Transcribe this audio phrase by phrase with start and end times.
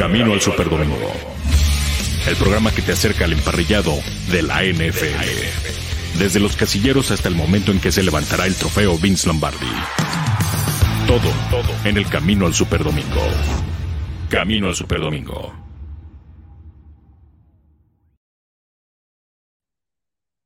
[0.00, 1.12] Camino al Superdomingo.
[2.26, 3.92] El programa que te acerca al emparrillado
[4.32, 6.18] de la NFL.
[6.18, 9.66] Desde los casilleros hasta el momento en que se levantará el trofeo Vince Lombardi.
[11.06, 13.20] Todo, todo en el Camino al Superdomingo.
[14.30, 15.52] Camino al Superdomingo.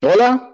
[0.03, 0.53] Hola,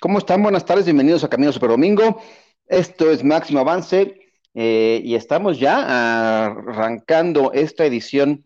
[0.00, 0.42] ¿cómo están?
[0.42, 2.20] Buenas tardes, bienvenidos a Camino Superdomingo.
[2.66, 8.44] Esto es Máximo Avance eh, y estamos ya arrancando esta edición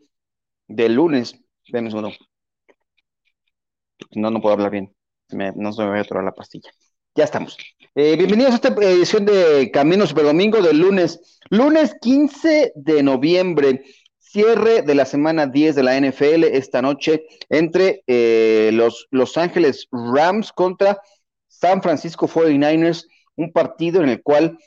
[0.69, 1.39] del lunes.
[1.73, 2.11] Uno.
[4.13, 4.95] No, no puedo hablar bien.
[5.31, 6.71] no se me voy a atorar la pastilla.
[7.15, 7.57] Ya estamos.
[7.95, 11.39] Eh, bienvenidos a esta edición de Camino Superdomingo del lunes.
[11.49, 13.85] Lunes 15 de noviembre.
[14.19, 19.87] Cierre de la semana 10 de la NFL esta noche entre eh, los Los Ángeles
[19.93, 21.01] Rams contra
[21.47, 24.59] San Francisco 49ers, un partido en el cual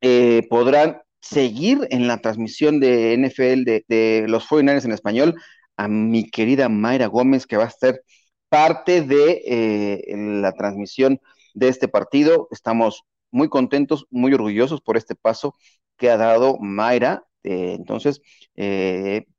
[0.00, 5.34] eh, podrán seguir en la transmisión de NFL de, los 49ers en español
[5.76, 8.02] a mi querida Mayra Gómez, que va a ser
[8.48, 11.20] parte de eh, la transmisión
[11.54, 12.48] de este partido.
[12.50, 15.54] Estamos muy contentos, muy orgullosos por este paso
[15.96, 17.24] que ha dado Mayra.
[17.42, 18.20] Eh, entonces,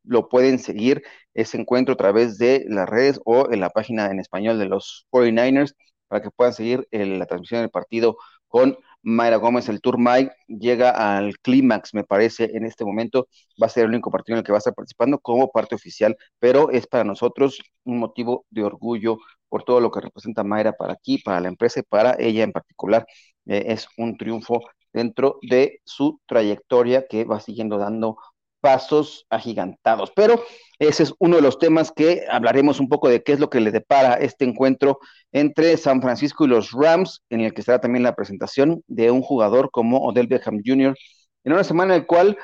[0.03, 1.03] lo pueden seguir
[1.33, 5.07] ese encuentro a través de las redes o en la página en español de los
[5.11, 5.75] 49ers
[6.07, 10.91] para que puedan seguir la transmisión del partido con Mayra Gómez, el Tour Mike llega
[10.91, 13.27] al clímax, me parece, en este momento.
[13.61, 15.75] Va a ser el único partido en el que va a estar participando como parte
[15.75, 19.17] oficial, pero es para nosotros un motivo de orgullo
[19.49, 22.51] por todo lo que representa Mayra para aquí, para la empresa y para ella en
[22.51, 23.05] particular.
[23.45, 24.61] Eh, es un triunfo
[24.93, 28.17] dentro de su trayectoria que va siguiendo dando
[28.61, 30.11] pasos agigantados.
[30.15, 30.43] Pero
[30.79, 33.59] ese es uno de los temas que hablaremos un poco de qué es lo que
[33.59, 34.99] le depara este encuentro
[35.31, 39.21] entre San Francisco y los Rams, en el que estará también la presentación de un
[39.21, 40.95] jugador como Odell Beckham Jr.,
[41.43, 42.37] en una semana en la cual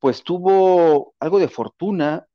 [0.00, 2.26] pues tuvo algo de fortuna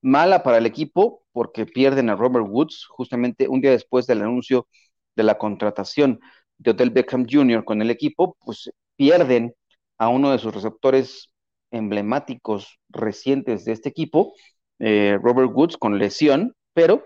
[0.00, 4.68] mala para el equipo porque pierden a Robert Woods justamente un día después del anuncio
[5.16, 6.20] de la contratación
[6.58, 7.64] de Odell Beckham Jr.
[7.64, 9.54] con el equipo, pues pierden
[9.98, 11.31] a uno de sus receptores
[11.72, 14.34] emblemáticos recientes de este equipo,
[14.78, 17.04] eh, Robert Woods con lesión, pero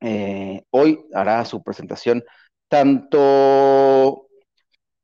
[0.00, 2.24] eh, hoy hará su presentación
[2.68, 4.28] tanto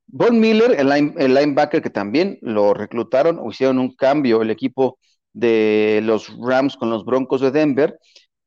[0.07, 4.99] Von Miller, el, linebacker que también lo reclutaron o hicieron un cambio el equipo
[5.33, 7.99] de los Rams con los Broncos de Denver,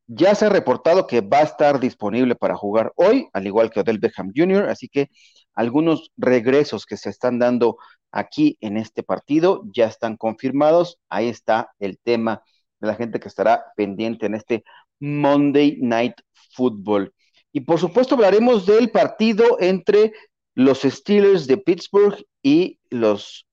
[0.08, 3.82] ya se ha reportado que va a estar disponible para jugar hoy, al igual que
[3.82, 5.10] Odell Beckham Jr., así que
[5.54, 7.78] algunos regresos que se están dando
[8.12, 11.00] aquí en este partido ya están confirmados.
[11.10, 12.44] Ahí está el tema
[12.80, 14.64] de la gente que estará pendiente en este
[15.00, 16.16] Monday Night
[16.56, 17.14] Football.
[17.52, 20.14] Y por supuesto hablaremos del partido entre
[20.54, 23.48] los Steelers de Pittsburgh y los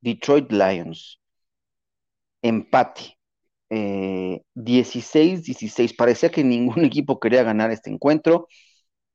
[0.00, 1.20] Detroit Lions.
[2.42, 3.16] Empate.
[3.70, 5.92] 16-16.
[5.92, 8.48] Eh, Parecía que ningún equipo quería ganar este encuentro.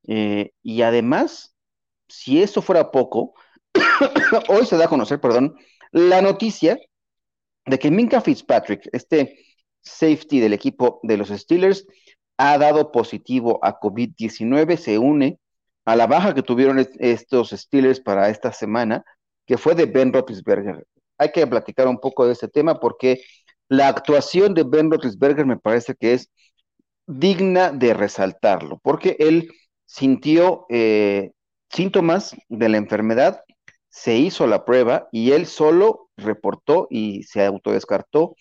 [0.07, 1.55] Eh, y además,
[2.07, 3.33] si eso fuera poco,
[4.49, 5.55] hoy se da a conocer, perdón,
[5.91, 6.77] la noticia
[7.65, 9.39] de que Minka Fitzpatrick, este
[9.81, 11.85] safety del equipo de los Steelers,
[12.37, 15.39] ha dado positivo a COVID-19, se une
[15.85, 19.05] a la baja que tuvieron estos Steelers para esta semana,
[19.45, 20.85] que fue de Ben Roethlisberger.
[21.17, 23.21] Hay que platicar un poco de este tema porque
[23.69, 26.29] la actuación de Ben Roethlisberger me parece que es
[27.07, 29.51] digna de resaltarlo, porque él
[29.85, 31.31] sintió eh,
[31.69, 33.44] síntomas de la enfermedad,
[33.95, 38.35] se hizo la prueba y él solo reportó y se autodescartó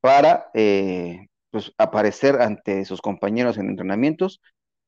[0.00, 4.40] para eh, pues, aparecer ante sus compañeros en entrenamientos.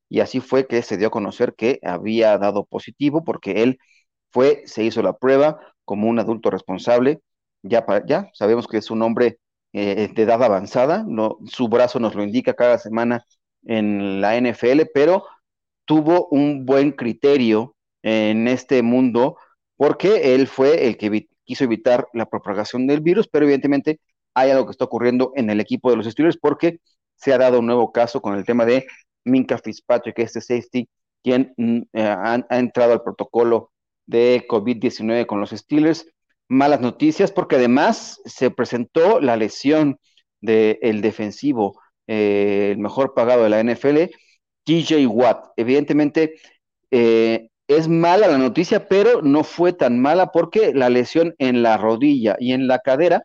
[0.07, 3.79] Y así fue que se dio a conocer que había dado positivo porque él
[4.31, 7.19] fue, se hizo la prueba como un adulto responsable,
[7.61, 9.39] ya, ya sabemos que es un hombre
[9.73, 13.25] eh, de edad avanzada, no, su brazo nos lo indica cada semana
[13.65, 15.25] en la NFL, pero
[15.83, 19.35] tuvo un buen criterio en este mundo
[19.77, 23.99] porque él fue el que quiso evitar la propagación del virus, pero evidentemente
[24.33, 26.79] hay algo que está ocurriendo en el equipo de los Steelers porque
[27.15, 28.85] se ha dado un nuevo caso con el tema de
[29.23, 30.89] Minka Fitzpatrick, este safety,
[31.23, 33.71] quien mm, eh, ha, entrado al protocolo
[34.05, 36.07] de COVID-19 con los Steelers.
[36.49, 39.99] Malas noticias porque además se presentó la lesión
[40.39, 44.11] del defensivo, eh, el mejor pagado de la NFL,
[44.63, 45.47] TJ Watt.
[45.57, 46.35] Evidentemente,
[46.91, 51.77] eh, es mala la noticia, pero no fue tan mala porque la lesión en la
[51.77, 53.23] rodilla y en la cadera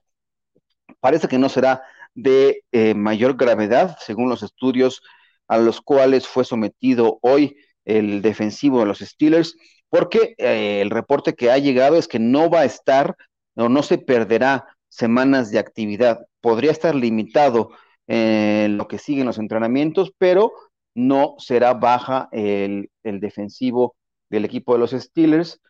[1.00, 1.82] parece que no será
[2.14, 5.02] de eh, mayor gravedad, según los estudios
[5.48, 9.56] a los cuales fue sometido hoy el defensivo de los Steelers,
[9.88, 13.16] porque eh, el reporte que ha llegado es que no va a estar
[13.56, 16.26] o no se perderá semanas de actividad.
[16.40, 17.70] podría estar limitado
[18.06, 20.52] en lo que siguen los entrenamientos, pero
[20.94, 23.94] no será baja el, defensivo
[24.32, 25.60] del equipo de los Steelers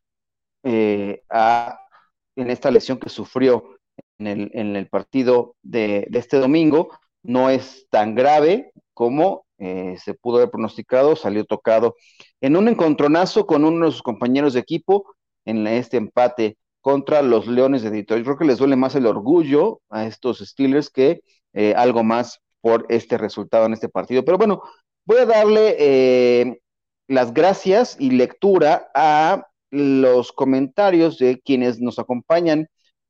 [0.62, 1.22] eh,
[2.36, 3.76] en esta lesión que sufrió
[4.18, 6.90] en el, partido de, este domingo.
[7.24, 11.96] No es tan grave como eh, se pudo haber pronosticado, salió tocado
[12.40, 17.46] en un encontronazo con uno de sus compañeros de equipo en este empate contra los
[17.48, 18.24] Leones de Detroit.
[18.24, 21.22] Creo que les duele más el orgullo a estos Steelers que
[21.52, 24.24] eh, algo más por este resultado en este partido.
[24.24, 24.62] Pero bueno,
[25.04, 26.61] voy a darle eh,
[27.12, 32.68] las gracias y lectura a los comentarios de quienes nos acompañan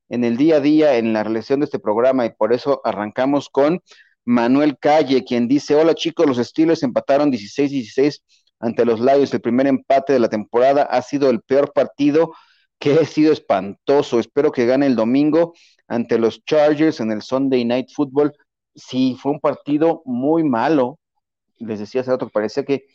[0.09, 3.49] en el día a día en la realización de este programa y por eso arrancamos
[3.49, 3.81] con
[4.25, 8.21] Manuel Calle, quien dice, hola chicos, los Steelers empataron 16-16
[8.59, 9.33] ante los Lions.
[9.33, 12.33] El primer empate de la temporada ha sido el peor partido
[12.79, 14.19] que ha sido espantoso.
[14.19, 15.53] Espero que gane el domingo
[15.87, 18.33] ante los Chargers en el Sunday Night Football.
[18.75, 20.99] Sí, fue un partido muy malo.
[21.59, 22.85] Les decía hace rato que parecía que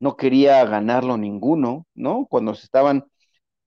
[0.00, 2.26] no quería ganarlo ninguno, ¿no?
[2.28, 3.04] Cuando se estaban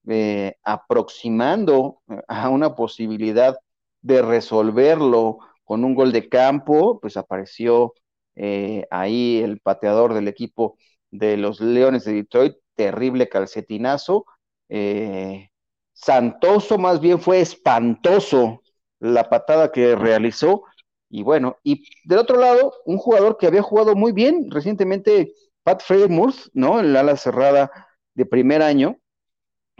[0.08, 3.56] eh, aproximando a una posibilidad
[4.02, 7.94] de resolverlo con un gol de campo, pues apareció
[8.36, 10.78] eh, ahí el pateador del equipo
[11.10, 14.26] de los Leones de Detroit, terrible calcetinazo.
[14.68, 15.48] Eh,
[15.92, 18.62] Santoso más bien fue espantoso
[19.00, 20.62] la patada que realizó.
[21.10, 25.82] Y bueno, y del otro lado, un jugador que había jugado muy bien recientemente, Pat
[25.82, 26.80] Freymouth, ¿no?
[26.80, 27.70] El ala cerrada
[28.14, 28.98] de primer año,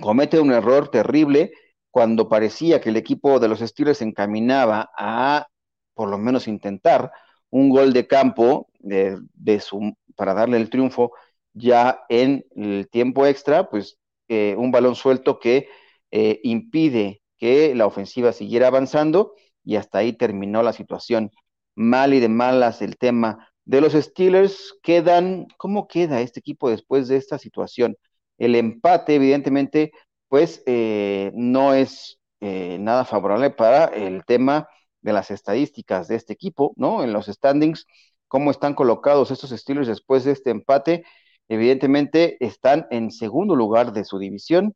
[0.01, 1.53] comete un error terrible
[1.91, 5.49] cuando parecía que el equipo de los Steelers se encaminaba a
[5.95, 7.13] por lo menos intentar
[7.51, 11.13] un gol de campo de, su, para darle el triunfo
[11.53, 13.99] ya en el tiempo extra, pues
[14.29, 15.69] eh, un balón suelto que
[16.11, 19.35] eh, impide que la ofensiva siguiera avanzando
[19.65, 21.31] y hasta ahí terminó la situación.
[21.75, 24.75] Mal y de malas el tema de los Steelers.
[24.83, 27.97] Quedan, ¿cómo queda este equipo después de esta situación?
[28.39, 29.93] El empate, evidentemente,
[30.29, 34.67] pues eh, no es nada favorable para el tema
[35.03, 37.03] de las estadísticas de este equipo, ¿no?
[37.03, 37.87] En los standings,
[38.29, 41.05] cómo están colocados estos Steelers después de este empate,
[41.49, 44.75] evidentemente están en segundo lugar de su división,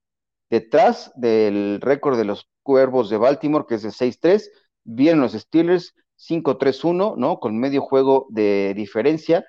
[0.51, 4.51] detrás del récord de los Cuervos de Baltimore, que es de 6-3,
[4.85, 7.39] vienen los Steelers 5-3-1, ¿no?
[7.39, 9.45] Con medio juego de diferencia.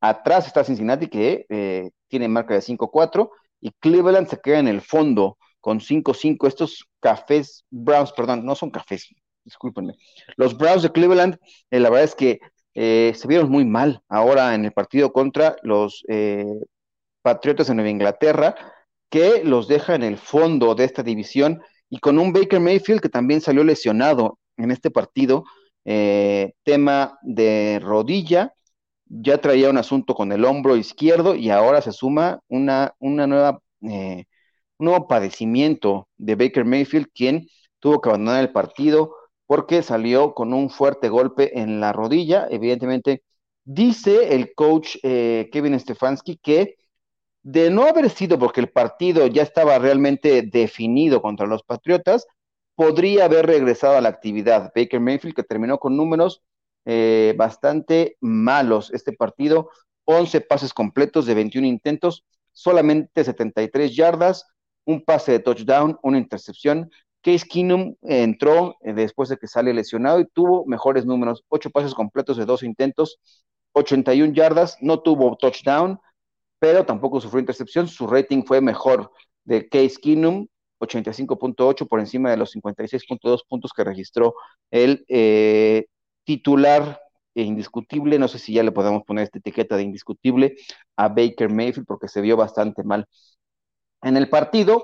[0.00, 3.30] Atrás está Cincinnati, que eh, tiene marca de 5-4,
[3.60, 6.46] y Cleveland se queda en el fondo con 5-5.
[6.46, 9.08] Estos cafés, Browns, perdón, no son cafés,
[9.44, 9.94] discúlpenme.
[10.36, 11.36] Los Browns de Cleveland,
[11.70, 12.40] eh, la verdad es que
[12.74, 16.04] eh, se vieron muy mal ahora en el partido contra los
[17.22, 18.54] Patriotas de Nueva Inglaterra,
[19.10, 21.60] que los deja en el fondo de esta división
[21.90, 25.44] y con un Baker Mayfield que también salió lesionado en este partido,
[26.64, 28.52] tema de rodilla,
[29.06, 33.60] ya traía un asunto con el hombro izquierdo y ahora se suma una, una nueva,
[33.80, 34.24] un
[34.78, 37.48] nuevo padecimiento de Baker Mayfield, quien
[37.80, 39.14] tuvo que abandonar el partido
[39.46, 42.46] porque salió con un fuerte golpe en la rodilla.
[42.50, 43.22] Evidentemente,
[43.64, 46.76] dice el coach eh, Kevin Stefanski que
[47.42, 52.26] de no haber sido porque el partido ya estaba realmente definido contra los Patriotas,
[52.78, 54.70] podría haber regresado a la actividad.
[54.72, 56.44] Baker Mayfield, que terminó con números
[56.84, 59.68] eh, bastante malos este partido,
[60.04, 64.46] 11 pases completos de 21 intentos, solamente 73 yardas,
[64.84, 66.88] un pase de touchdown, una intercepción,
[67.20, 71.94] Case Keenum entró eh, después de que sale lesionado y tuvo mejores números, ocho pases
[71.94, 73.18] completos de dos intentos,
[73.72, 75.98] 81 yardas, no tuvo touchdown,
[76.60, 79.10] pero tampoco sufrió intercepción, su rating fue mejor
[79.42, 80.46] de Case Keenum,
[80.80, 84.34] 85.8 por encima de los 56.2 puntos que registró
[84.70, 85.86] el eh,
[86.24, 87.00] titular
[87.34, 90.56] e indiscutible, no sé si ya le podemos poner esta etiqueta de indiscutible
[90.96, 93.06] a Baker Mayfield porque se vio bastante mal.
[94.02, 94.82] En el partido,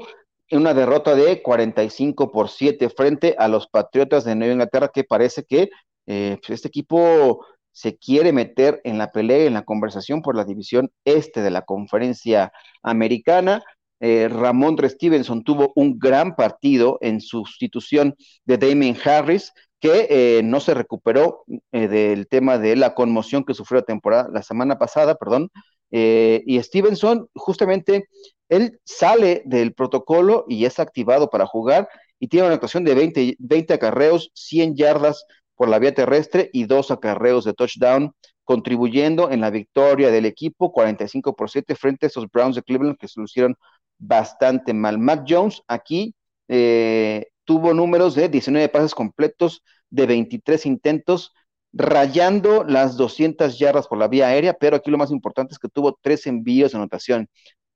[0.50, 5.44] una derrota de 45 por 7 frente a los Patriotas de Nueva Inglaterra, que parece
[5.44, 5.70] que
[6.06, 10.44] eh, pues, este equipo se quiere meter en la pelea, en la conversación por la
[10.44, 13.64] división este de la conferencia americana.
[14.06, 20.60] Eh, Ramón Stevenson tuvo un gran partido en sustitución de Damien Harris, que eh, no
[20.60, 25.50] se recuperó del tema de la conmoción que sufrió la temporada, la semana pasada, perdón,
[25.90, 28.08] y Stevenson justamente
[28.50, 33.36] él sale del protocolo y es activado para jugar y tiene una actuación de 20,
[33.38, 38.12] 20 acarreos, 100 yardas por la vía terrestre y dos acarreos de touchdown,
[38.44, 42.98] contribuyendo en la victoria del equipo 45 por 7 frente a esos Browns de Cleveland
[42.98, 43.56] que se lucieron
[43.98, 44.98] bastante mal.
[44.98, 46.14] Mac Jones aquí
[46.48, 51.32] eh, tuvo números de 19 pases completos de 23 intentos,
[51.72, 55.68] rayando las 200 yardas por la vía aérea, pero aquí lo más importante es que
[55.68, 57.28] tuvo tres envíos de anotación.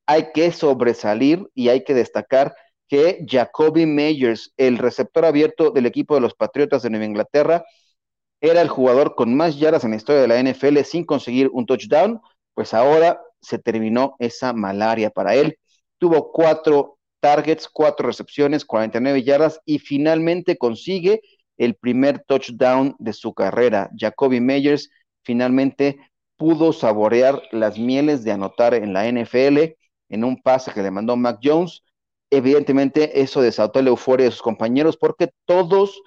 [0.06, 2.54] Hay que sobresalir y hay que destacar
[2.88, 7.64] que Jacoby Meyers, el receptor abierto del equipo de los Patriotas de Nueva Inglaterra,
[8.40, 11.66] era el jugador con más yardas en la historia de la NFL sin conseguir un
[11.66, 12.20] touchdown,
[12.54, 15.58] pues ahora se terminó esa malaria para él.
[15.98, 21.20] Tuvo cuatro targets, cuatro recepciones, 49 yardas y finalmente consigue
[21.56, 23.90] el primer touchdown de su carrera.
[23.96, 24.90] Jacoby Meyers
[25.22, 25.98] finalmente
[26.36, 29.76] pudo saborear las mieles de anotar en la NFL
[30.08, 31.82] en un pase que le mandó Mac Jones.
[32.30, 36.00] Evidentemente eso desató la euforia de sus compañeros porque todos,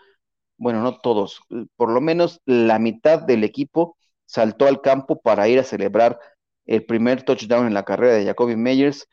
[0.57, 1.41] bueno, no todos,
[1.75, 6.17] por lo menos la mitad del equipo saltó al campo para ir a celebrar
[6.65, 9.09] el primer touchdown en la carrera de Jacoby Meyers.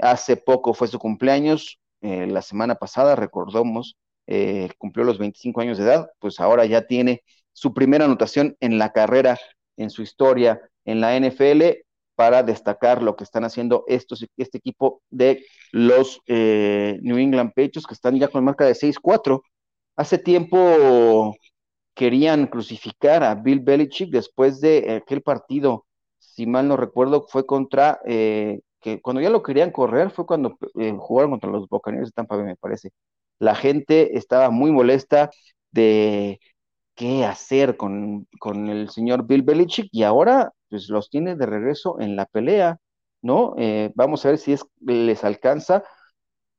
[0.00, 3.96] Hace poco fue su cumpleaños, eh, la semana pasada, recordamos,
[4.26, 7.22] eh, cumplió los 25 años de edad, pues ahora ya tiene
[7.52, 9.38] su primera anotación en la carrera,
[9.76, 11.84] en su historia en la NFL,
[12.14, 17.86] para destacar lo que están haciendo estos, este equipo de los eh, New England Patriots,
[17.86, 19.42] que están ya con marca de 6-4.
[19.96, 21.36] Hace tiempo
[21.94, 25.86] querían crucificar a Bill Belichick después de aquel partido,
[26.18, 30.58] si mal no recuerdo, fue contra, eh, que cuando ya lo querían correr, fue cuando
[30.98, 32.90] jugaron contra los Buccaneers de Tampa Bay, me parece
[33.38, 35.30] la gente estaba muy molesta
[35.72, 36.40] de
[36.94, 38.28] qué hacer con,
[38.68, 42.78] el señor Bill Belichick y ahora pues los tiene de regreso en la pelea,
[43.22, 43.54] ¿no?
[43.58, 45.84] Eh, vamos a ver si es, les alcanza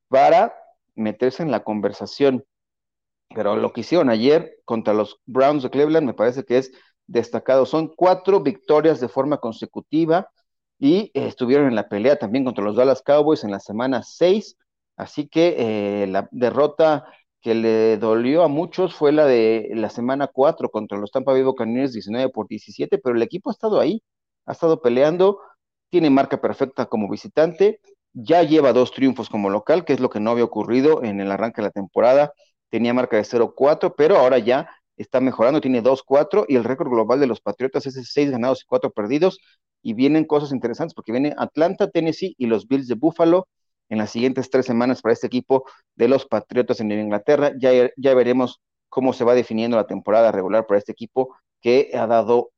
[0.10, 0.54] para
[0.96, 2.44] meterse en la conversación.
[3.36, 6.72] Pero lo que hicieron ayer contra los Browns de Cleveland me parece que es
[7.08, 7.66] destacado.
[7.66, 10.30] Son cuatro victorias de forma consecutiva
[10.84, 14.58] y estuvieron en la pelea también contra los Dallas Cowboys en la semana 6
[14.98, 15.56] Así que
[16.04, 17.06] eh, la derrota
[17.42, 21.44] que le dolió a muchos fue la de la semana 4 contra los Tampa Bay
[21.44, 24.04] Buccaneers 19 por 17, pero el equipo ha estado ahí,
[24.46, 25.40] ha estado peleando,
[25.90, 27.80] tiene marca perfecta como visitante,
[28.14, 31.32] ya lleva dos triunfos como local, que es lo que no había ocurrido en el
[31.32, 32.34] arranque de la temporada,
[32.70, 37.20] tenía marca de 0-4, pero ahora ya está mejorando, tiene 2-4 y el récord global
[37.20, 39.40] de los Patriotas es de 6 ganados y 4 perdidos
[39.84, 43.48] y vienen cosas interesantes porque viene Atlanta, Tennessee y los Bills de Buffalo
[43.90, 47.52] en las siguientes tres semanas para este equipo de los Patriotas en Inglaterra.
[47.60, 52.08] Ya, ya veremos cómo se va definiendo la temporada regular para este equipo que ha
[52.08, 52.52] dado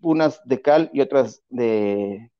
[0.00, 2.30] unas de cal y otras de,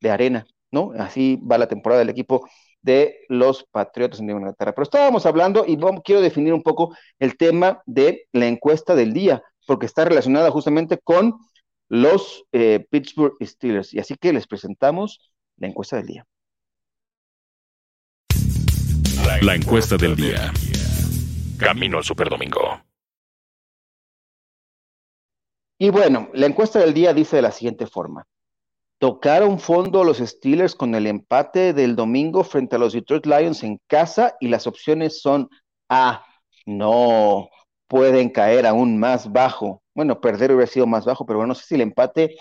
[0.00, 0.92] de arena, ¿no?
[0.98, 2.48] Así va la temporada del equipo
[2.82, 4.72] de los Patriotas en Inglaterra.
[4.72, 9.42] Pero estábamos hablando y quiero definir un poco el tema de la encuesta del día,
[9.66, 11.38] porque está relacionada justamente con
[11.88, 13.94] los eh, Pittsburgh Steelers.
[13.94, 16.26] Y así que les presentamos la encuesta del día.
[19.42, 20.52] La encuesta del día.
[21.58, 22.80] Camino al Superdomingo.
[25.78, 28.26] Y bueno, la encuesta del día dice de la siguiente forma.
[28.98, 33.80] Tocaron fondo los Steelers con el empate del domingo frente a los Detroit Lions en
[33.86, 35.48] casa y las opciones son
[35.88, 36.24] A,
[36.66, 37.48] no,
[37.88, 39.82] pueden caer aún más bajo.
[39.94, 42.36] Bueno, perder hubiera sido más bajo, pero bueno, no sé si el empate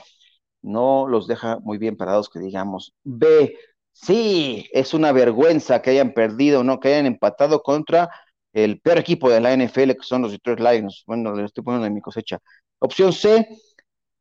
[0.62, 2.94] no los deja muy bien parados, que digamos.
[3.04, 3.56] B,
[4.00, 6.80] Sí, es una vergüenza que hayan perdido, ¿no?
[6.80, 8.10] Que hayan empatado contra
[8.54, 11.04] el peor equipo de la NFL, que son los Detroit Lions.
[11.08, 12.38] Bueno, le estoy poniendo en mi cosecha.
[12.80, 13.48] Opción C,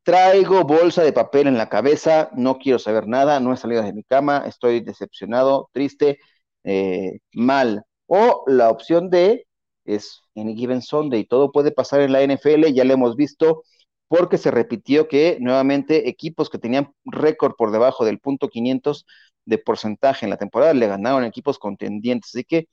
[0.03, 3.93] traigo bolsa de papel en la cabeza, no quiero saber nada, no he salido de
[3.93, 6.19] mi cama, estoy decepcionado, triste,
[6.63, 7.83] eh, mal.
[8.07, 9.46] O la opción D
[9.87, 13.63] es Any Given Sunday, todo puede pasar en la NFL, ya lo hemos visto,
[14.07, 19.05] porque se repitió que nuevamente equipos que tenían récord por debajo del punto 500
[19.45, 22.31] de porcentaje en la temporada, le ganaron equipos contendientes.
[22.35, 22.67] Así que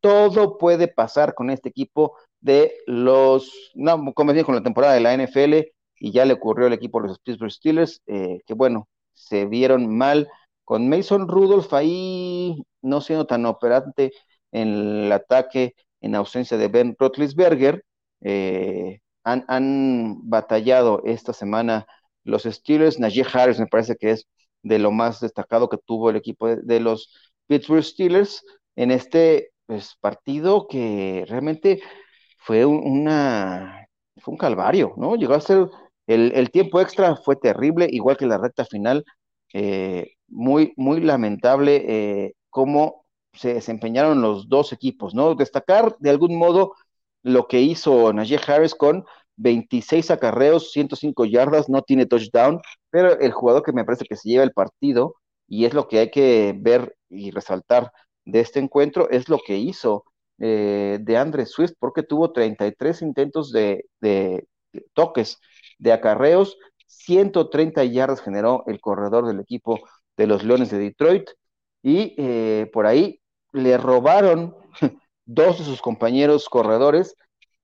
[0.00, 5.00] todo puede pasar con este equipo de los, no, como bien con la temporada de
[5.00, 8.88] la NFL, y ya le ocurrió al equipo de los Pittsburgh Steelers, eh, que bueno,
[9.14, 10.28] se vieron mal
[10.64, 14.12] con Mason Rudolph ahí no siendo tan operante
[14.52, 14.68] en
[15.04, 17.84] el ataque en ausencia de Ben Roethlisberger,
[18.22, 21.86] eh, han, han, batallado esta semana
[22.24, 24.26] los Steelers, Najee Harris me parece que es
[24.62, 27.14] de lo más destacado que tuvo el equipo de, los
[27.46, 28.44] Pittsburgh Steelers
[28.76, 31.80] en este pues, partido que realmente
[32.38, 33.86] fue una
[34.18, 35.16] fue un calvario, ¿no?
[35.16, 35.68] Llegó a ser
[36.08, 39.04] el, tiempo extra fue terrible, igual que la recta final,
[39.52, 45.34] eh, muy, muy lamentable eh, cómo se desempeñaron los dos equipos, ¿no?
[45.34, 46.74] Destacar de algún modo
[47.22, 49.04] lo que hizo Najee Harris con
[49.36, 54.28] 26 acarreos, 105 yardas, no tiene touchdown, pero el jugador que me parece que se
[54.28, 55.14] lleva el partido,
[55.46, 57.92] y es lo que hay que ver y resaltar
[58.24, 60.04] de este encuentro, es lo que hizo
[60.38, 64.46] eh, de Andre Swift porque tuvo 33 intentos de, de,
[64.92, 65.38] toques,
[65.78, 69.80] de acarreos, 130 yardas generó el corredor del equipo
[70.16, 71.30] de los Leones de Detroit
[71.82, 73.20] y eh, por ahí
[73.52, 74.56] le robaron
[75.26, 77.16] dos de sus compañeros corredores,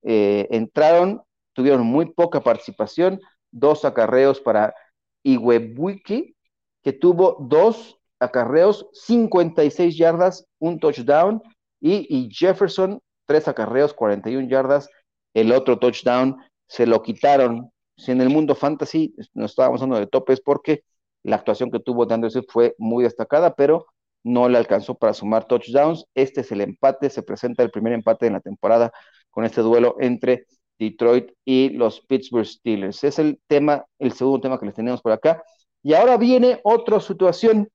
[0.03, 1.21] eh, entraron,
[1.53, 3.19] tuvieron muy poca participación,
[3.51, 4.75] dos acarreos para
[5.23, 6.35] Iwebuiki,
[6.83, 11.41] que tuvo dos acarreos, 56 yardas, un touchdown,
[11.81, 14.89] y, Jefferson, tres acarreos, 41 yardas,
[15.33, 17.71] el otro touchdown se lo quitaron.
[17.97, 20.83] Si en el mundo fantasy no estábamos hablando de topes porque
[21.23, 23.85] la actuación que tuvo de Anderson fue muy destacada, pero
[24.25, 26.05] no le alcanzó para sumar touchdowns.
[26.15, 28.91] Este es el empate, se presenta el primer empate en la temporada
[29.29, 30.47] con este duelo entre
[30.79, 33.03] Detroit y los Pittsburgh Steelers.
[33.03, 35.43] Es el tema, el segundo tema que les tenemos por acá.
[35.83, 37.69] Y ahora viene otra situación.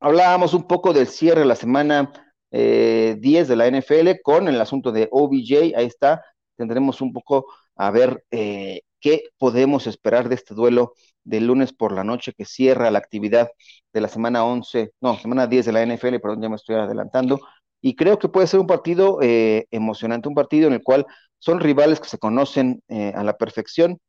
[0.00, 2.12] Hablábamos un poco del cierre de la semana
[2.50, 5.76] 10 eh, de la NFL con el asunto de OBJ.
[5.76, 6.24] Ahí está.
[6.56, 7.46] Tendremos un poco
[7.76, 12.44] a ver eh, qué podemos esperar de este duelo del lunes por la noche que
[12.44, 13.50] cierra la actividad
[13.92, 17.40] de la semana 11, no, semana 10 de la NFL, perdón, ya me estoy adelantando.
[17.80, 21.06] Y creo que puede ser un partido eh, emocionante, un partido en el cual
[21.38, 24.00] son rivales que se conocen a la perfección,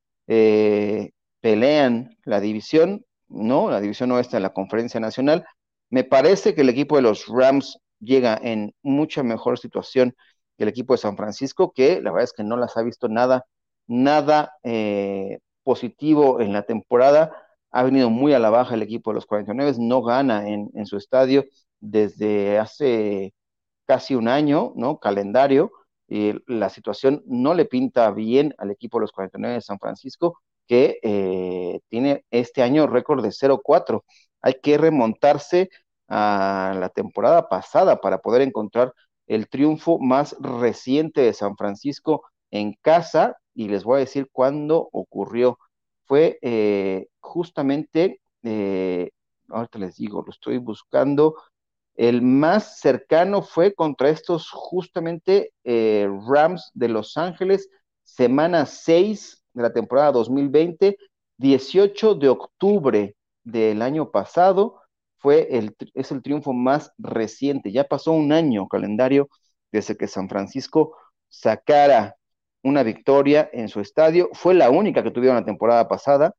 [1.41, 3.69] pelean la división, ¿no?
[3.69, 5.45] La división oeste de la conferencia nacional.
[5.89, 10.15] Me parece que el equipo de los Rams llega en mucha mejor situación
[10.57, 13.07] que el equipo de San Francisco, que la verdad es que no las ha visto
[13.07, 13.45] nada,
[13.89, 17.35] nada eh, positivo en la temporada.
[17.71, 20.97] Ha venido muy a la baja el equipo de los 49, no gana en, su
[20.97, 21.45] estadio
[21.79, 23.33] desde hace
[23.85, 24.99] casi un año, ¿no?
[24.99, 25.71] Calendario.
[26.07, 30.39] y la situación no le pinta bien al equipo de los 49 de San Francisco,
[30.67, 34.03] que eh, tiene este año récord de 0-4.
[34.41, 35.69] Hay que remontarse
[36.07, 38.93] a la temporada pasada para poder encontrar
[39.27, 44.87] el triunfo más reciente de San Francisco en casa y les voy a decir cuándo
[44.93, 45.59] ocurrió.
[46.05, 49.09] Fue eh, justamente, eh,
[49.49, 51.35] ahorita les digo, lo estoy buscando,
[51.95, 57.69] el más cercano fue contra estos justamente eh, Rams de Los Ángeles,
[58.03, 60.95] semana 6 de la temporada 2020,
[61.37, 64.79] 18 de octubre del año pasado
[65.17, 67.73] fue el, es el triunfo más reciente.
[67.73, 69.27] Ya pasó un año calendario
[69.69, 70.95] desde que San Francisco
[71.27, 72.15] sacara
[72.63, 74.29] una victoria en su estadio.
[74.33, 76.35] Fue la única que tuvieron la temporada pasada,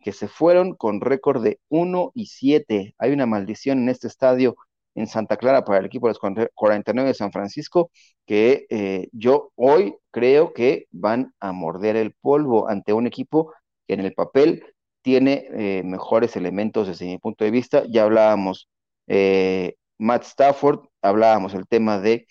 [0.00, 2.94] que se fueron con récord de 1 y 7.
[2.98, 4.56] Hay una maldición en este estadio
[4.94, 7.90] en Santa Clara para el equipo de los 49 de San Francisco,
[8.26, 13.52] que eh, yo hoy creo que van a morder el polvo ante un equipo
[13.86, 14.64] que en el papel
[15.02, 17.84] tiene eh, mejores elementos desde mi punto de vista.
[17.88, 18.68] Ya hablábamos
[19.06, 22.26] eh, Matt Stafford, hablábamos el tema de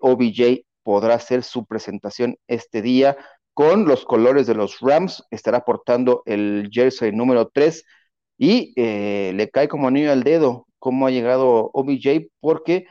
[0.00, 3.18] OBJ, podrá hacer su presentación este día
[3.52, 7.84] con los colores de los Rams, estará portando el jersey número 3
[8.38, 10.66] y le cae como anillo al dedo.
[10.78, 12.86] Cómo ha llegado OBJ, porque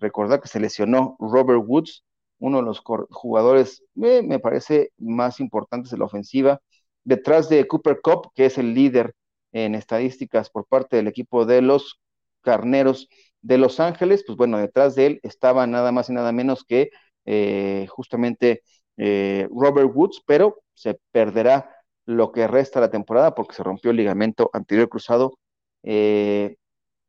[0.00, 2.06] recordar que se lesionó Robert Woods,
[2.38, 6.62] uno de los jugadores, me parece, más importantes de la ofensiva,
[7.04, 9.12] detrás de Cooper Cup, que es el líder
[9.52, 12.00] en estadísticas por parte del equipo de los
[12.40, 13.10] Carneros
[13.44, 16.90] de Los Ángeles, pues bueno, detrás de él estaba nada más y nada menos que
[17.26, 18.62] eh, justamente
[18.96, 21.70] eh, Robert Woods, pero se perderá
[22.06, 25.38] lo que resta la temporada porque se rompió el ligamento anterior cruzado.
[25.82, 26.56] Eh,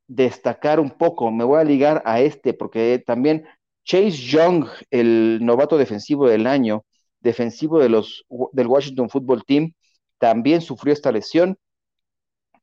[0.07, 3.45] destacar un poco, me voy a ligar a este porque también
[3.85, 6.85] Chase Young, el novato defensivo del año,
[7.21, 9.73] defensivo de los, del Washington Football Team,
[10.17, 11.57] también sufrió esta lesión,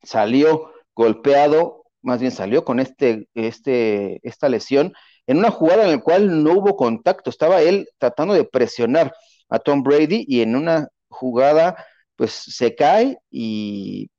[0.03, 4.93] salió golpeado, más bien salió con este, este, esta lesión
[5.27, 9.13] en una jugada en la cual no hubo contacto, estaba él tratando de presionar
[9.49, 11.85] a Tom Brady y en una jugada
[12.15, 14.09] pues se cae y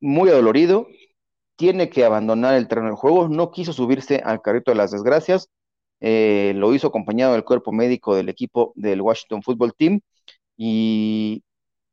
[0.00, 0.86] muy adolorido,
[1.56, 5.48] tiene que abandonar el terreno del juego, no quiso subirse al carrito de las desgracias,
[6.00, 10.00] eh, lo hizo acompañado del cuerpo médico del equipo del Washington Football Team
[10.56, 11.42] y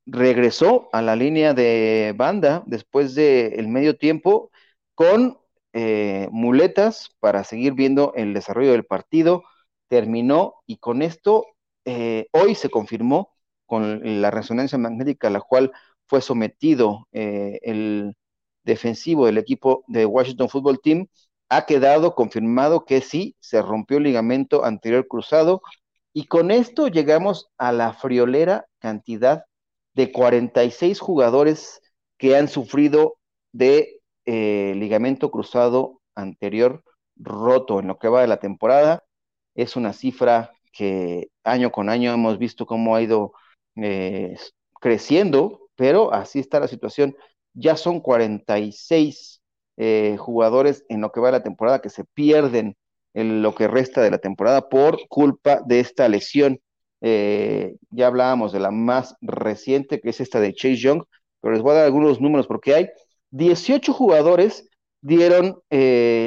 [0.05, 4.51] regresó a la línea de banda después del medio tiempo
[4.95, 5.39] con
[5.73, 9.43] eh, muletas para seguir viendo el desarrollo del partido.
[9.89, 11.45] Terminó y con esto
[11.85, 13.31] eh, hoy se confirmó
[13.65, 15.71] con la resonancia magnética a la cual
[16.07, 18.15] fue sometido eh, el
[18.63, 21.07] defensivo del equipo de Washington Football Team,
[21.49, 25.61] ha quedado confirmado que sí, se rompió el ligamento anterior cruzado
[26.13, 29.45] y con esto llegamos a la friolera cantidad
[29.93, 31.81] de 46 jugadores
[32.17, 33.17] que han sufrido
[33.51, 36.83] de eh, ligamento cruzado anterior
[37.17, 39.03] roto en lo que va de la temporada.
[39.55, 43.33] es una cifra que año con año hemos visto cómo ha ido
[43.77, 44.35] eh,
[44.81, 47.15] creciendo, pero así está la situación.
[47.53, 49.41] Ya son 46
[49.77, 52.77] eh, jugadores en lo que va de la temporada que se pierden
[53.13, 56.59] en lo que resta de la temporada por culpa de esta lesión.
[57.01, 61.03] Eh, ya hablábamos de la más reciente, que es esta de Chase Young,
[61.41, 62.89] pero les voy a dar algunos números porque hay
[63.35, 64.69] 18 jugadores
[65.01, 65.59] dieron,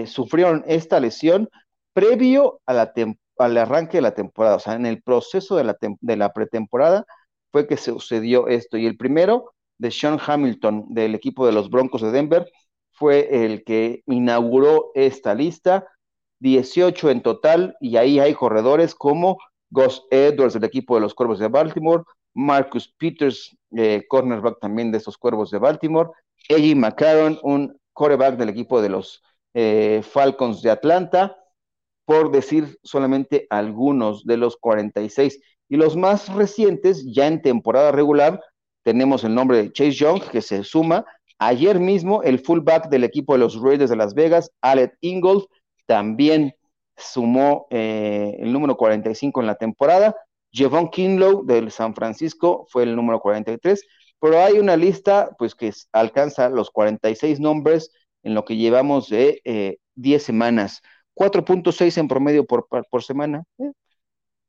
[0.06, 1.48] sufrieron esta lesión
[1.92, 6.32] previo al arranque de la temporada, o sea, en el proceso de la, de la
[6.32, 7.04] pretemporada
[7.50, 8.76] fue que sucedió esto.
[8.76, 12.46] Y el primero, de Sean Hamilton, del equipo de los Broncos de Denver,
[12.92, 15.86] fue el que inauguró esta lista,
[16.40, 19.38] 18 en total, y ahí hay corredores como
[19.70, 24.98] Gus Edwards del equipo de los Cuervos de Baltimore, Marcus Peters, eh, cornerback también de
[24.98, 26.10] estos Cuervos de Baltimore,
[26.48, 29.22] Eddie McCarron, un quarterback del equipo de los
[29.54, 31.36] eh, Falcons de Atlanta,
[32.04, 35.40] por decir solamente algunos de los 46.
[35.68, 38.40] Y los más recientes, ya en temporada regular,
[38.82, 41.04] tenemos el nombre de Chase Young, que se suma.
[41.38, 45.44] Ayer mismo, el fullback del equipo de los Raiders de Las Vegas, Alec Ingold,
[45.86, 46.54] también
[46.96, 50.16] sumó eh, el número 45 en la temporada.
[50.50, 53.84] Jevon Kinlow del San Francisco fue el número 43,
[54.20, 57.90] pero hay una lista pues que alcanza los 46 nombres
[58.22, 60.82] en lo que llevamos de 10 eh, semanas.
[61.14, 63.44] 4.6 en promedio por, por semana.
[63.58, 63.72] Eh,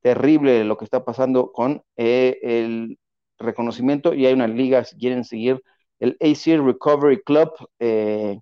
[0.01, 2.97] terrible lo que está pasando con eh, el
[3.37, 5.61] reconocimiento y hay una liga, si quieren seguir,
[5.99, 8.39] el ACL Recovery Club, eh,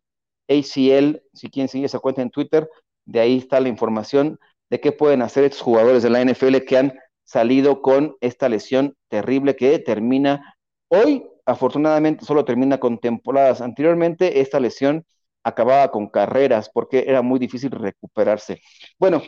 [0.48, 2.70] ACL, si quieren seguir esa cuenta en Twitter,
[3.06, 6.78] de ahí está la información de qué pueden hacer estos jugadores de la NFL que
[6.78, 10.57] han salido con esta lesión terrible que termina
[10.89, 13.62] hoy, afortunadamente solo termina con temporadas.
[13.62, 15.06] Anteriormente esta lesión
[15.43, 18.62] acababa con carreras porque era muy difícil recuperarse.
[19.00, 19.21] Bueno,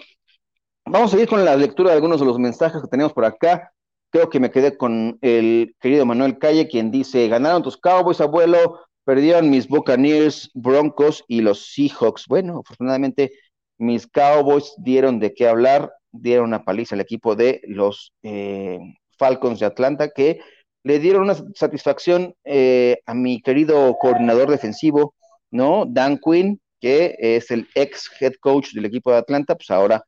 [0.85, 3.71] vamos a ir con la lectura de algunos de los mensajes que tenemos por acá.
[4.11, 8.79] Creo que me quedé con el querido Manuel Calle, quien dice, ganaron tus Cowboys, abuelo,
[9.05, 12.25] perdieron mis Buccaneers, Broncos y los Seahawks.
[12.27, 13.31] Bueno, afortunadamente
[13.77, 18.79] mis Cowboys dieron de qué hablar, dieron una paliza al equipo de los eh,
[19.17, 20.41] Falcons de Atlanta, que
[20.83, 25.15] le dieron una satisfacción eh, a mi querido coordinador defensivo,
[25.51, 25.85] ¿no?
[25.87, 30.03] Dan Quinn, que es el ex head coach del equipo de Atlanta, pues ahora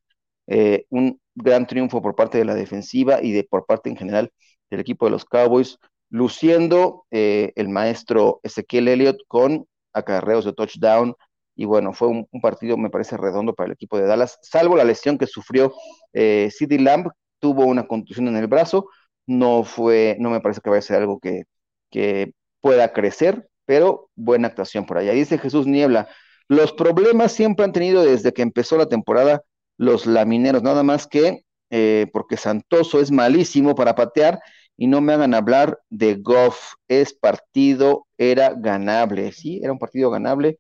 [0.48, 4.32] eh, un gran triunfo por parte de la defensiva y de por parte en general
[4.70, 5.78] del equipo de los Cowboys,
[6.10, 11.16] luciendo eh, el maestro Ezequiel Elliott con acarreos de touchdown.
[11.56, 14.84] Y bueno, fue un, partido, me parece, redondo para el equipo de Dallas, salvo la
[14.84, 15.74] lesión que sufrió
[16.14, 18.88] eh, Lamb, tuvo una contusión en el brazo,
[19.32, 21.44] no fue, no me parece que vaya a ser algo que,
[21.90, 25.14] que pueda crecer, pero buena actuación por allá.
[25.14, 26.10] Dice Jesús Niebla,
[26.48, 29.42] los problemas siempre han tenido desde que empezó la temporada
[29.78, 34.40] los lamineros, nada más que eh, porque Santoso es malísimo para patear
[34.76, 40.10] y no me hagan hablar de Goff, es partido, era ganable, sí, era un partido
[40.12, 40.60] ganable,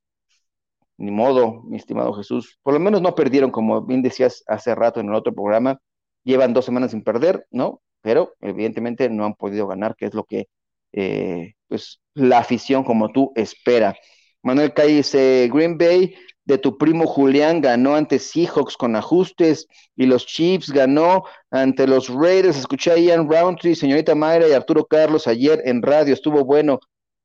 [0.98, 5.00] ni modo, mi estimado Jesús, por lo menos no perdieron, como bien decías hace rato
[5.02, 5.80] en el otro programa,
[6.24, 7.82] llevan dos semanas sin perder, ¿no?
[8.02, 10.48] Pero evidentemente no han podido ganar, que es lo que
[10.94, 13.96] eh, pues la afición como tú espera.
[14.44, 20.06] Manuel Calle dice, Green Bay de tu primo Julián ganó ante Seahawks con ajustes y
[20.06, 22.58] los Chiefs ganó ante los Raiders.
[22.58, 26.80] Escuché a Ian Roundtree, señorita Mayra y Arturo Carlos ayer en radio, estuvo bueno.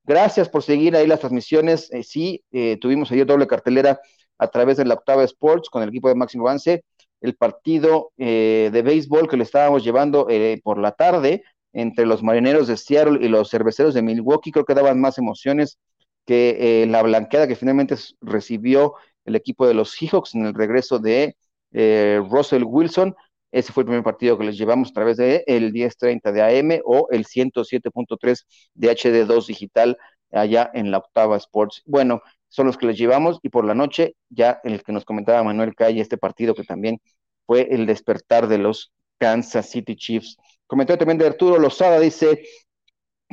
[0.05, 1.91] Gracias por seguir ahí las transmisiones.
[1.93, 3.99] Eh, sí, eh, tuvimos ayer doble cartelera
[4.39, 6.85] a través de la Octava Sports con el equipo de Máximo Avance.
[7.21, 10.29] El partido de béisbol que le estábamos llevando
[10.63, 11.43] por la tarde
[11.77, 15.79] entre los marineros de Seattle y los cerveceros de Milwaukee, creo que daban más emociones
[16.25, 18.95] que eh, la blanqueada que finalmente recibió
[19.27, 21.37] el equipo de los Seahawks en el regreso de
[21.73, 23.15] eh, Russell Wilson.
[23.53, 26.81] Ese fue el primer partido que les llevamos a través de el 1030 de AM
[26.85, 29.99] o el 107.3 de HD2 digital
[30.33, 31.83] allá en la octava Sports.
[31.85, 35.43] Bueno, son los que les llevamos y por la noche ya el que nos comentaba
[35.43, 37.01] Manuel Calle, este partido que también
[37.47, 42.43] fue el despertar de los Kansas City Chiefs Comentario también de Arturo Lozada, dice,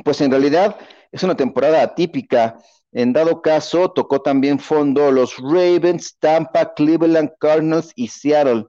[0.04, 0.76] pues en realidad
[1.10, 2.58] es una temporada atípica.
[2.92, 8.66] En dado caso, tocó también fondo los Ravens, Tampa, Cleveland, Cardinals y Seattle.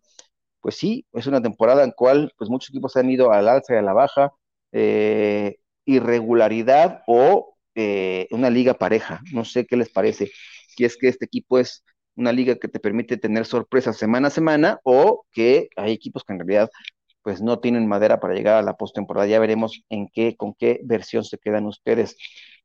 [0.61, 3.77] Pues sí, es una temporada en cual pues muchos equipos han ido al alza y
[3.77, 4.33] a la baja,
[4.71, 9.21] eh, irregularidad o eh, una liga pareja.
[9.31, 10.31] No sé qué les parece.
[10.67, 11.83] Si es que este equipo es
[12.15, 16.33] una liga que te permite tener sorpresas semana a semana o que hay equipos que
[16.33, 16.69] en realidad
[17.21, 19.27] pues no tienen madera para llegar a la postemporada.
[19.27, 22.17] Ya veremos en qué, con qué versión se quedan ustedes.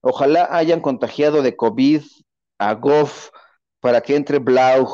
[0.03, 2.03] Ojalá hayan contagiado de COVID
[2.59, 3.31] a Goff
[3.81, 4.87] para que entre Blau.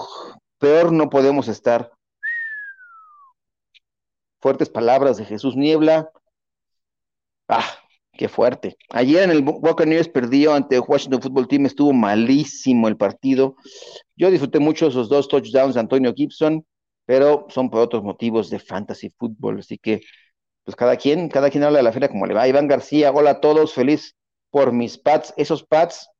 [0.59, 1.93] Peor no podemos estar.
[4.41, 6.11] fuertes palabras de Jesús Niebla.
[7.49, 7.67] Ah,
[8.17, 8.77] qué fuerte.
[8.91, 13.57] Ayer en el Buccaneers perdió ante Washington Football Team, estuvo malísimo el partido.
[14.17, 16.65] Yo disfruté mucho esos dos touchdowns de Antonio Gibson,
[17.05, 20.01] pero son por otros motivos de fantasy fútbol, así que
[20.65, 22.49] pues cada quien, cada quien habla de la feria como le va.
[22.49, 24.17] Iván García, hola a todos, feliz
[24.51, 25.33] por mis pads.
[25.37, 26.11] Esos pads,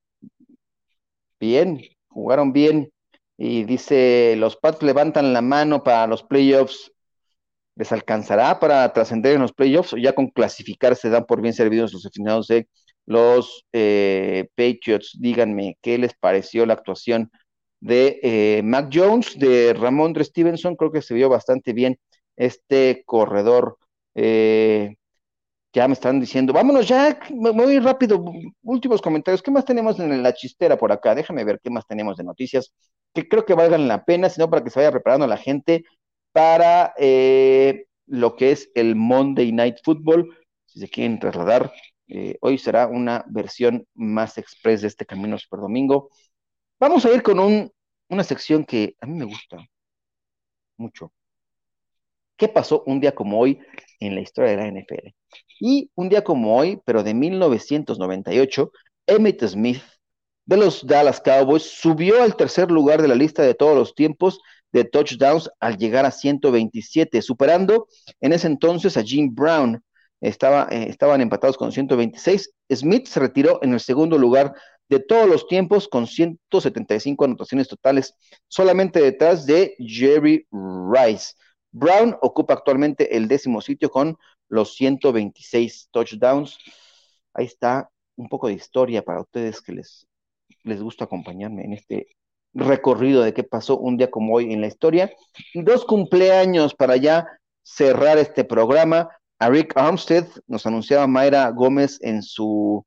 [1.41, 2.93] bien, jugaron bien.
[3.37, 6.93] Y dice, los pads levantan la mano para los playoffs.
[7.77, 11.53] ¿Les alcanzará para trascender en los playoffs o ya con clasificar se dan por bien
[11.53, 12.69] servidos los aficionados de
[13.05, 15.17] los eh, Patriots?
[15.21, 17.31] Díganme, ¿qué les pareció la actuación
[17.81, 20.75] de eh, Mac Jones, de Ramondre Stevenson?
[20.77, 21.99] Creo que se vio bastante bien
[22.37, 23.77] este corredor.
[24.15, 24.97] Eh,
[25.75, 28.25] ya me están diciendo, vámonos ya, muy rápido,
[28.63, 29.43] últimos comentarios.
[29.43, 31.15] ¿Qué más tenemos en la chistera por acá?
[31.15, 32.73] Déjame ver qué más tenemos de noticias
[33.13, 35.85] que creo que valgan la pena, sino para que se vaya preparando la gente
[36.37, 40.37] para eh, lo que es el Monday Night Football.
[40.67, 41.73] Si se quieren trasladar,
[42.09, 46.11] eh, hoy será una versión más express de este Camino Super Domingo.
[46.79, 47.73] Vamos a ir con un,
[48.11, 49.67] una sección que a mí me gusta
[50.77, 51.11] mucho.
[52.37, 53.59] ¿Qué pasó un día como hoy
[53.99, 55.15] en la historia de la NFL?
[55.59, 58.73] Y un día como hoy, pero de 1998,
[59.07, 59.81] Emmett Smith
[60.45, 64.43] de los Dallas Cowboys subió al tercer lugar de la lista de todos los tiempos
[64.77, 67.89] de touchdowns al llegar a 127, superando
[68.21, 69.83] en ese entonces a Jim Brown.
[70.21, 72.53] Estaba, eh, estaban empatados con 126.
[72.71, 74.55] Smith se retiró en el segundo lugar
[74.91, 78.15] de todos los tiempos con 175 anotaciones totales,
[78.49, 81.33] solamente detrás de Jerry Rice.
[81.73, 86.59] Brown ocupa actualmente el décimo sitio con los 126 touchdowns.
[87.33, 90.07] Ahí está un poco de historia para ustedes que les,
[90.65, 92.09] les gusta acompañarme en este
[92.57, 95.13] recorrido de qué pasó un día como hoy en la historia.
[95.55, 97.27] Dos cumpleaños para ya
[97.63, 99.11] cerrar este programa.
[99.39, 102.85] A Rick Armstead nos anunciaba Mayra Gómez en su,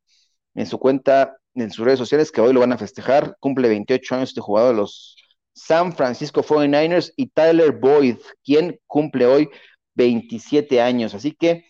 [0.56, 3.38] en su cuenta, en sus redes sociales, que hoy lo van a festejar.
[3.40, 5.16] Cumple 28 años este jugador de los
[5.54, 9.50] San Francisco 49ers y Tyler Boyd, quien cumple hoy
[9.94, 11.14] 27 años.
[11.14, 11.66] Así que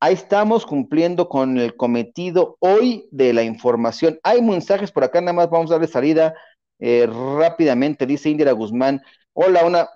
[0.00, 4.18] ahí estamos cumpliendo con el cometido hoy de la información.
[4.24, 6.34] Hay mensajes por acá, nada más vamos a darle salida
[6.78, 8.06] eh, rápidamente.
[8.06, 9.90] Dice Indira Guzmán, hola, una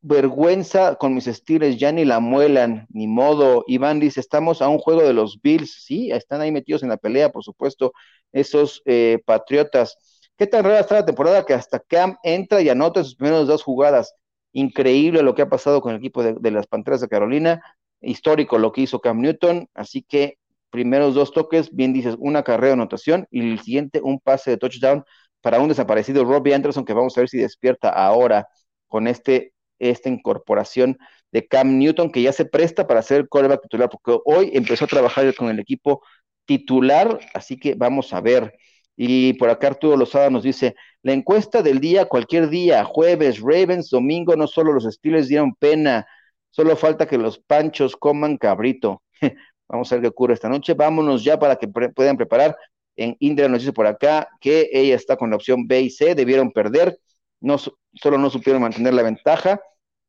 [0.00, 3.64] vergüenza con mis estilos, ya ni la muelan, ni modo.
[3.66, 6.96] Iván dice, estamos a un juego de los Bills, sí, están ahí metidos en la
[6.96, 7.92] pelea, por supuesto,
[8.32, 9.96] esos eh, patriotas.
[10.36, 13.62] ¿Qué tan rara está la temporada que hasta Cam entra y anota sus primeras dos
[13.64, 14.14] jugadas?
[14.52, 17.60] Increíble lo que ha pasado con el equipo de, las Panteras de Carolina.
[18.00, 19.68] Histórico lo que hizo Cam Newton.
[19.74, 20.38] Así que
[20.70, 24.58] primeros dos toques, bien dices, una carrera de anotación y el siguiente un pase de
[24.58, 25.04] touchdown
[25.40, 28.48] para un desaparecido Robbie Anderson que vamos a ver si despierta ahora
[28.86, 30.98] con este, esta incorporación
[31.32, 34.86] de Cam Newton que ya se presta para ser el quarterback titular porque hoy empezó
[34.86, 36.02] a trabajar con el equipo
[36.46, 38.54] titular, así que vamos a ver.
[38.96, 43.90] Y por acá Arturo Lozada nos dice, la encuesta del día, cualquier día, jueves, Ravens,
[43.90, 46.06] domingo, no solo los estilos dieron pena,
[46.50, 49.02] solo falta que los panchos coman cabrito.
[49.68, 50.74] Vamos a ver qué ocurre esta noche.
[50.74, 52.56] Vámonos ya para que puedan preparar.
[52.98, 56.14] En Indra nos dice por acá que ella está con la opción B y C,
[56.14, 56.98] debieron perder,
[57.40, 59.60] no, solo no supieron mantener la ventaja,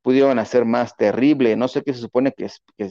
[0.02, 1.56] pudieron hacer más terrible.
[1.56, 2.90] No sé qué se supone que, es, que,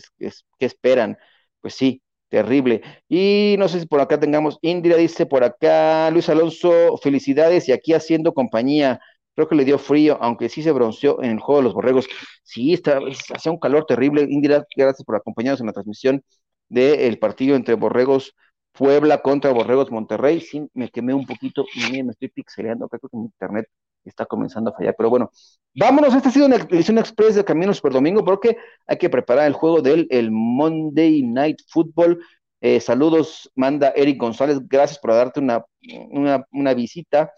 [0.58, 1.18] que esperan.
[1.60, 2.82] Pues sí, Terrible.
[3.08, 7.72] Y no sé si por acá tengamos, Indira dice por acá, Luis Alonso, felicidades y
[7.72, 9.00] aquí haciendo compañía.
[9.34, 12.06] Creo que le dio frío, aunque sí se bronceó en el juego de los borregos.
[12.42, 13.00] Sí, está,
[13.34, 14.22] hacía un calor terrible.
[14.28, 16.22] Indira, gracias por acompañarnos en la transmisión
[16.68, 18.34] del partido entre Borregos
[18.78, 20.40] Puebla contra Borregos Monterrey.
[20.40, 22.88] Sí, me quemé un poquito y me estoy pixeleando.
[22.88, 23.68] Creo que mi internet
[24.04, 24.94] está comenzando a fallar.
[24.96, 25.32] Pero bueno,
[25.74, 26.14] vámonos.
[26.14, 29.54] Esta ha sido una edición express de Camino Super Domingo porque hay que preparar el
[29.54, 32.20] juego del el Monday Night Football.
[32.60, 34.60] Eh, saludos, manda Eric González.
[34.68, 35.64] Gracias por darte una,
[36.52, 37.32] una, visita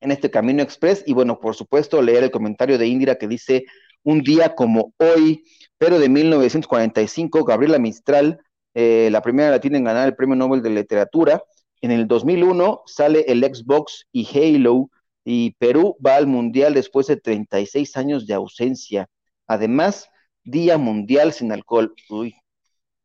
[0.00, 1.02] en este Camino Express.
[1.04, 3.64] Y bueno, por supuesto, leer el comentario de Indira que dice:
[4.04, 5.42] Un día como hoy,
[5.78, 8.38] pero de 1945, Gabriela Mistral,
[8.74, 11.42] eh, la primera latina en ganar el Premio Nobel de Literatura.
[11.80, 14.90] En el 2001 sale el Xbox y Halo
[15.24, 19.08] y Perú va al Mundial después de 36 años de ausencia.
[19.46, 20.08] Además,
[20.42, 21.94] Día Mundial sin alcohol.
[22.10, 22.34] Uy,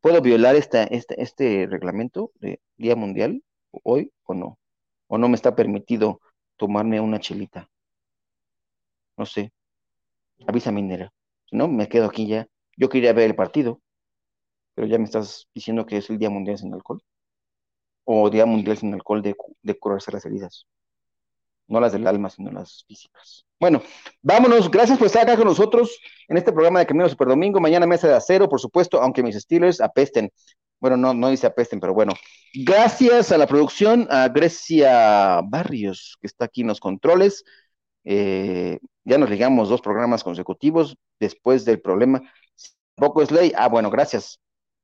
[0.00, 3.42] ¿puedo violar este, este reglamento de Día Mundial
[3.82, 4.58] hoy o no?
[5.06, 6.20] ¿O no me está permitido
[6.56, 7.68] tomarme una chelita?
[9.16, 9.52] No sé.
[10.46, 11.12] Avísame, Nera.
[11.46, 12.46] Si no, me quedo aquí ya.
[12.76, 13.80] Yo quería ver el partido,
[14.80, 17.02] pero ya me estás diciendo que es el Día Mundial sin alcohol.
[18.04, 20.66] O Día Mundial sin alcohol de, de curarse las heridas.
[21.66, 23.44] no las del alma, sino las físicas.
[23.58, 23.82] Bueno,
[24.22, 24.70] vámonos.
[24.70, 27.60] Gracias por estar acá con nosotros en este programa de Camino Super Domingo.
[27.60, 30.32] Mañana mesa de acero, por supuesto, aunque mis Steelers apesten.
[30.78, 32.14] Bueno, no, no dice apesten, pero bueno.
[32.54, 37.44] Gracias a la producción, a Grecia Barrios, que está aquí en los controles.
[38.04, 42.22] Eh, ya nos ligamos dos programas consecutivos después del problema.
[42.94, 43.52] Poco es ley.
[43.54, 44.40] Ah, bueno, gracias.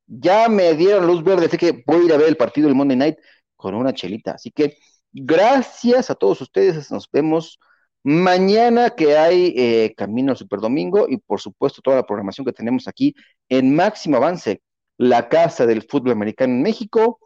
[0.06, 2.76] Ya me dieron luz verde, así que voy a ir a ver el partido del
[2.76, 3.16] Monday Night
[3.56, 4.32] con una chelita.
[4.32, 4.78] Así que
[5.12, 6.90] gracias a todos ustedes.
[6.90, 7.58] Nos vemos
[8.04, 12.52] mañana que hay eh, Camino al Super Domingo y por supuesto toda la programación que
[12.52, 13.14] tenemos aquí
[13.48, 14.62] en Máximo Avance,
[14.96, 17.18] la casa del fútbol americano en México.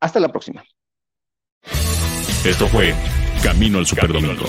[0.00, 0.64] Hasta la próxima.
[2.44, 2.94] Esto fue
[3.42, 4.44] Camino al Super Domingo,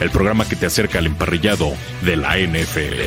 [0.00, 3.02] el programa que te acerca al emparrillado de la NFL.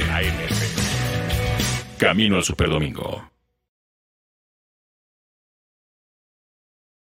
[1.98, 3.33] Camino al Super Domingo.